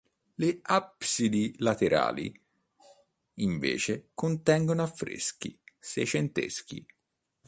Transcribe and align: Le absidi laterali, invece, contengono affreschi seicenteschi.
Le 0.41 0.59
absidi 0.63 1.53
laterali, 1.59 2.33
invece, 3.35 4.09
contengono 4.15 4.81
affreschi 4.81 5.55
seicenteschi. 5.77 6.83